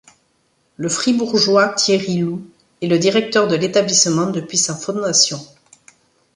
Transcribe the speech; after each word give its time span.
Le 0.77 0.89
fribourgeois 0.89 1.73
Thierry 1.75 2.17
Loup 2.17 2.41
est 2.81 2.87
le 2.87 2.97
directeur 2.97 3.47
de 3.47 3.53
l'établissement 3.55 4.31
depuis 4.31 4.57
sa 4.57 4.73
fondation. 4.73 5.39